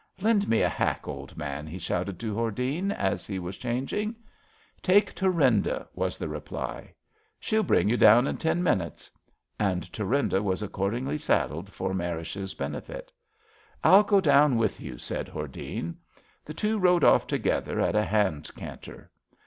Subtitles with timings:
[0.19, 4.15] Lend me a hack, old man,'^ he shouted to Hordene as he was changing.
[4.81, 6.87] Take Thurinda/^ was the reply.
[6.91, 6.93] *^
[7.39, 9.11] She'll bring you down in ten minutes.
[9.29, 9.31] '^
[9.63, 13.11] And Thurinda was accordingly saddled for Marish's benefit.
[13.83, 15.95] 1*11 go down with you,'* said Hordene.
[16.45, 19.11] The two rode off together at a hand canter.